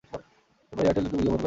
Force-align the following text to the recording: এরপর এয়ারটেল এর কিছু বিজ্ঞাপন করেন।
এরপর 0.03 0.19
এয়ারটেল 0.73 1.03
এর 1.03 1.05
কিছু 1.05 1.17
বিজ্ঞাপন 1.17 1.27
করেন। 1.27 1.39